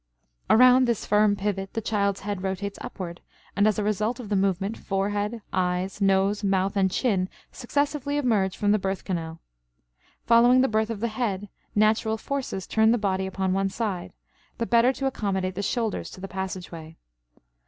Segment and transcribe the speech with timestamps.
[0.49, 3.21] Around this firm pivot the child's head rotates upward,
[3.55, 8.57] and, as a result of the movement, forehead, eyes, nose, mouth, and chin successively emerge
[8.57, 9.41] from the birth canal.
[10.25, 14.11] Following the birth of the head, natural forces turn the body upon one side,
[14.57, 16.97] the better to accommodate the shoulders to the passageway.